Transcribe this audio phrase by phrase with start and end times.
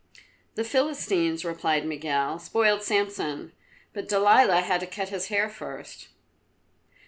[0.55, 3.51] "The Philistines," replied Miguel, "spoiled Samson,
[3.93, 6.07] but Delilah had to cut his hair first."